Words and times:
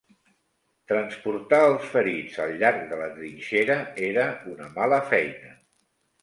Transportar 0.91 1.59
els 1.65 1.85
ferits 1.95 2.39
al 2.45 2.53
llarg 2.63 2.79
de 2.95 2.99
la 3.03 3.11
trinxera 3.19 3.77
era 4.09 4.25
una 4.55 4.71
mala 4.81 5.01
feina. 5.13 5.55